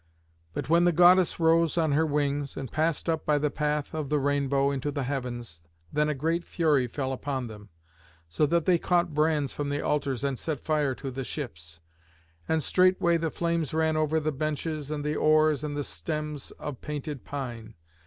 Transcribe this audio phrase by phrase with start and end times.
[0.55, 4.09] But when the goddess rose on her wings, and passed up by the path of
[4.09, 5.61] the rainbow into the heavens,
[5.93, 7.69] then a great fury fell upon them,
[8.27, 11.81] so that they caught brands from the altars and set fire to the ships.
[12.49, 16.81] And straightway the flames ran over the benches and the oars and the stems of
[16.81, 17.75] painted pine.